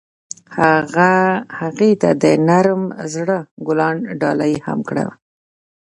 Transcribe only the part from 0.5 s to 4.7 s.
هغه هغې ته د نرم زړه ګلان ډالۍ